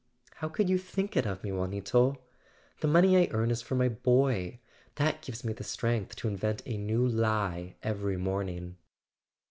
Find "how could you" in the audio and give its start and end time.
0.37-0.79